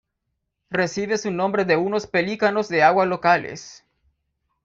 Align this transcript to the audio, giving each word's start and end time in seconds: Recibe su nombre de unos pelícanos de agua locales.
Recibe 0.71 1.19
su 1.19 1.29
nombre 1.29 1.63
de 1.63 1.77
unos 1.77 2.07
pelícanos 2.07 2.67
de 2.69 2.81
agua 2.81 3.05
locales. 3.05 3.85